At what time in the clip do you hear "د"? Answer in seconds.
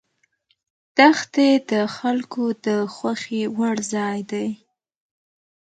1.71-1.73, 2.65-2.67